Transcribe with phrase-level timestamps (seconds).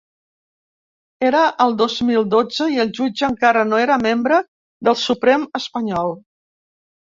[1.27, 4.41] Era el dos mil dotze i el jutge encara no era membre
[4.91, 6.19] del Suprem espanyol.